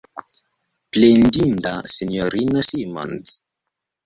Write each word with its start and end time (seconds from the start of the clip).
Plendinda 0.93 1.73
S-ino 1.93 2.27
Simons! 2.71 3.37